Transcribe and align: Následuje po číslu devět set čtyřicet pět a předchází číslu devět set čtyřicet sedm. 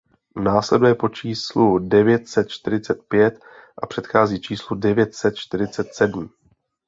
Následuje 0.43 0.95
po 0.95 1.09
číslu 1.09 1.79
devět 1.79 2.27
set 2.27 2.49
čtyřicet 2.49 3.03
pět 3.07 3.39
a 3.77 3.85
předchází 3.87 4.41
číslu 4.41 4.75
devět 4.75 5.15
set 5.15 5.35
čtyřicet 5.35 5.93
sedm. 5.93 6.29